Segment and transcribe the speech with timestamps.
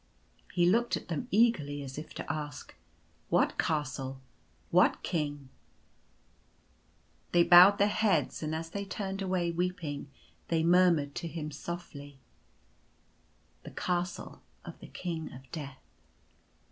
[0.51, 2.73] He looked at them eagerly, as if to ask:"
[3.37, 4.19] What castle?
[4.71, 5.49] What king?"
[7.33, 10.09] They bowed their heads; and as they turned away weeping
[10.47, 12.17] they murmured to him softly
[13.63, 15.77] —"The Castle of the King of Death."